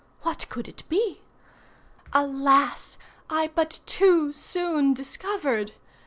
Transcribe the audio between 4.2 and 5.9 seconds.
soon discovered.